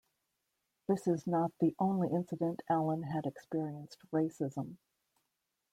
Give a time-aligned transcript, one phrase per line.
[0.87, 4.77] This is not the only incident Allen had experienced racism.